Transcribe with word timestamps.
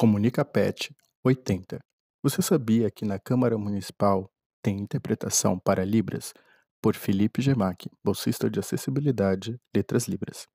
Comunica 0.00 0.42
Pet 0.46 0.96
80. 1.22 1.78
Você 2.22 2.40
sabia 2.40 2.90
que 2.90 3.04
na 3.04 3.18
Câmara 3.18 3.58
Municipal 3.58 4.30
tem 4.62 4.78
interpretação 4.78 5.58
para 5.58 5.84
Libras? 5.84 6.32
Por 6.80 6.94
Felipe 6.94 7.42
Gemac, 7.42 7.86
bolsista 8.02 8.48
de 8.48 8.58
acessibilidade 8.58 9.60
Letras 9.76 10.08
Libras. 10.08 10.48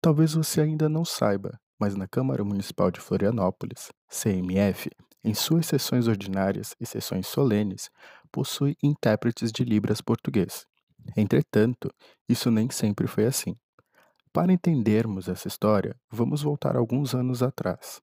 Talvez 0.00 0.32
você 0.32 0.62
ainda 0.62 0.88
não 0.88 1.04
saiba, 1.04 1.60
mas 1.78 1.94
na 1.94 2.08
Câmara 2.08 2.42
Municipal 2.42 2.90
de 2.90 2.98
Florianópolis, 2.98 3.92
CMF, 4.08 4.88
em 5.22 5.34
suas 5.34 5.66
sessões 5.66 6.08
ordinárias 6.08 6.74
e 6.80 6.86
sessões 6.86 7.26
solenes, 7.26 7.90
possui 8.32 8.74
intérpretes 8.82 9.52
de 9.52 9.64
Libras 9.64 10.00
português. 10.00 10.66
Entretanto, 11.14 11.92
isso 12.26 12.50
nem 12.50 12.70
sempre 12.70 13.06
foi 13.06 13.26
assim. 13.26 13.54
Para 14.32 14.50
entendermos 14.50 15.28
essa 15.28 15.46
história, 15.46 15.94
vamos 16.10 16.40
voltar 16.40 16.74
alguns 16.74 17.14
anos 17.14 17.42
atrás 17.42 18.00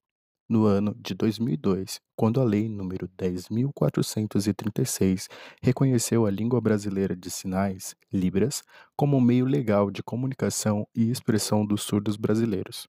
no 0.49 0.65
ano 0.65 0.95
de 0.99 1.13
2002, 1.13 2.01
quando 2.15 2.41
a 2.41 2.43
Lei 2.43 2.67
nº 2.67 3.07
10.436 3.15 5.27
reconheceu 5.61 6.25
a 6.25 6.31
língua 6.31 6.59
brasileira 6.59 7.15
de 7.15 7.29
sinais, 7.29 7.95
Libras, 8.11 8.63
como 8.95 9.21
meio 9.21 9.45
legal 9.45 9.91
de 9.91 10.01
comunicação 10.01 10.87
e 10.95 11.11
expressão 11.11 11.65
dos 11.65 11.83
surdos 11.83 12.17
brasileiros. 12.17 12.87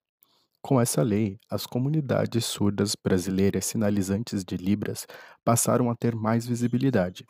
Com 0.63 0.81
essa 0.81 1.03
lei, 1.03 1.39
as 1.51 1.67
comunidades 1.67 2.45
surdas 2.45 2.95
brasileiras 2.95 3.67
sinalizantes 3.67 4.45
de 4.45 4.57
Libras 4.57 5.07
passaram 5.45 5.91
a 5.91 5.95
ter 5.95 6.15
mais 6.15 6.47
visibilidade, 6.47 7.27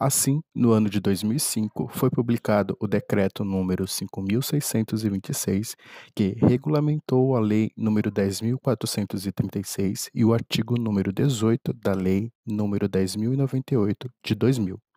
Assim, 0.00 0.40
no 0.54 0.70
ano 0.70 0.88
de 0.88 1.00
2005, 1.00 1.88
foi 1.88 2.08
publicado 2.08 2.76
o 2.80 2.86
Decreto 2.86 3.44
número 3.44 3.84
5.626, 3.84 5.74
que 6.14 6.36
regulamentou 6.38 7.34
a 7.34 7.40
Lei 7.40 7.72
número 7.76 8.08
10.436 8.12 10.08
e 10.14 10.24
o 10.24 10.32
artigo 10.32 10.78
número 10.78 11.12
18 11.12 11.72
da 11.72 11.94
Lei 11.94 12.30
número 12.46 12.88
10.098 12.88 14.08
de 14.24 14.34
2000. 14.36 14.87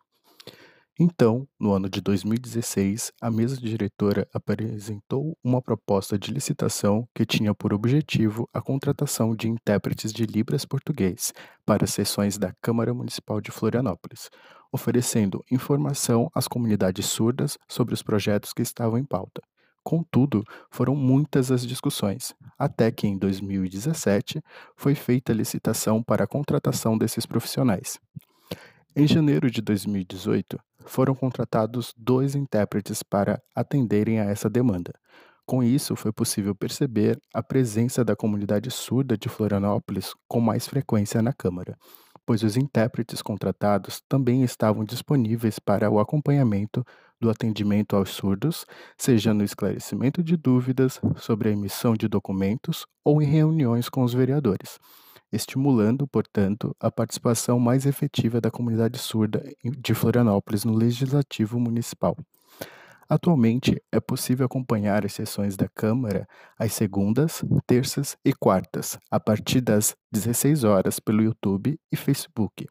Então, 1.00 1.48
no 1.58 1.72
ano 1.72 1.88
de 1.88 2.02
2016, 2.02 3.12
a 3.18 3.30
mesa 3.30 3.56
diretora 3.56 4.28
apresentou 4.32 5.34
uma 5.42 5.62
proposta 5.62 6.18
de 6.18 6.30
licitação 6.30 7.08
que 7.14 7.24
tinha 7.24 7.54
por 7.54 7.72
objetivo 7.72 8.46
a 8.52 8.60
contratação 8.60 9.34
de 9.34 9.48
intérpretes 9.48 10.12
de 10.12 10.26
Libras 10.26 10.66
português 10.66 11.32
para 11.64 11.86
sessões 11.86 12.36
da 12.36 12.52
Câmara 12.60 12.92
Municipal 12.92 13.40
de 13.40 13.50
Florianópolis, 13.50 14.28
oferecendo 14.70 15.42
informação 15.50 16.30
às 16.34 16.46
comunidades 16.46 17.06
surdas 17.06 17.56
sobre 17.66 17.94
os 17.94 18.02
projetos 18.02 18.52
que 18.52 18.60
estavam 18.60 18.98
em 18.98 19.04
pauta. 19.04 19.40
Contudo, 19.82 20.44
foram 20.70 20.94
muitas 20.94 21.50
as 21.50 21.66
discussões, 21.66 22.34
até 22.58 22.92
que 22.92 23.06
em 23.06 23.16
2017 23.16 24.42
foi 24.76 24.94
feita 24.94 25.32
a 25.32 25.34
licitação 25.34 26.02
para 26.02 26.24
a 26.24 26.28
contratação 26.28 26.98
desses 26.98 27.24
profissionais. 27.24 27.98
Em 28.94 29.06
janeiro 29.06 29.50
de 29.50 29.62
2018, 29.62 30.60
foram 30.86 31.14
contratados 31.14 31.92
dois 31.96 32.34
intérpretes 32.34 33.02
para 33.02 33.40
atenderem 33.54 34.20
a 34.20 34.24
essa 34.24 34.48
demanda. 34.48 34.92
Com 35.46 35.62
isso, 35.62 35.96
foi 35.96 36.12
possível 36.12 36.54
perceber 36.54 37.18
a 37.34 37.42
presença 37.42 38.04
da 38.04 38.14
comunidade 38.14 38.70
surda 38.70 39.16
de 39.16 39.28
Florianópolis 39.28 40.14
com 40.28 40.40
mais 40.40 40.66
frequência 40.66 41.20
na 41.20 41.32
Câmara 41.32 41.76
pois 42.26 42.42
os 42.42 42.56
intérpretes 42.56 43.20
contratados 43.20 44.00
também 44.08 44.42
estavam 44.42 44.84
disponíveis 44.84 45.58
para 45.58 45.90
o 45.90 45.98
acompanhamento 45.98 46.84
do 47.20 47.30
atendimento 47.30 47.96
aos 47.96 48.10
surdos, 48.10 48.64
seja 48.96 49.32
no 49.32 49.44
esclarecimento 49.44 50.22
de 50.22 50.36
dúvidas 50.36 51.00
sobre 51.16 51.48
a 51.48 51.52
emissão 51.52 51.94
de 51.94 52.08
documentos 52.08 52.86
ou 53.04 53.22
em 53.22 53.26
reuniões 53.26 53.88
com 53.88 54.02
os 54.02 54.12
vereadores, 54.12 54.78
estimulando, 55.32 56.06
portanto, 56.06 56.76
a 56.78 56.90
participação 56.90 57.58
mais 57.58 57.86
efetiva 57.86 58.40
da 58.40 58.50
comunidade 58.50 58.98
surda 58.98 59.42
de 59.64 59.94
Florianópolis 59.94 60.64
no 60.64 60.74
legislativo 60.74 61.58
municipal. 61.58 62.16
Atualmente, 63.08 63.78
é 63.92 64.00
possível 64.00 64.46
acompanhar 64.46 65.04
as 65.04 65.12
sessões 65.12 65.54
da 65.54 65.68
Câmara 65.68 66.26
às 66.58 66.72
segundas, 66.72 67.44
terças 67.66 68.16
e 68.24 68.32
quartas, 68.32 68.98
a 69.10 69.20
partir 69.20 69.60
das 69.60 69.94
16 70.10 70.64
horas 70.64 70.98
pelo 70.98 71.22
YouTube 71.22 71.78
e 71.92 71.96
Facebook, 71.96 72.66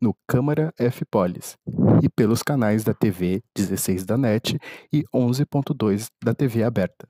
no 0.00 0.14
Câmara 0.28 0.72
F 0.78 1.04
Polis, 1.10 1.56
e 2.02 2.08
pelos 2.08 2.42
canais 2.42 2.84
da 2.84 2.94
TV 2.94 3.42
16 3.56 4.04
da 4.04 4.16
NET 4.16 4.56
e 4.92 5.02
11.2 5.12 6.08
da 6.22 6.34
TV 6.34 6.62
aberta. 6.62 7.08